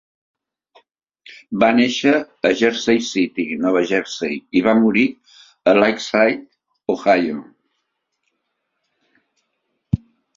Va 1.63 1.67
néixer 1.79 2.13
a 2.49 2.51
Jersey 2.61 3.03
City, 3.09 3.45
Nova 3.65 3.83
Jersey, 3.91 4.39
i 4.61 4.63
va 4.69 4.73
morir 4.79 5.03
a 5.73 5.75
Lakeside, 5.81 6.41
Ohio. 6.95 7.37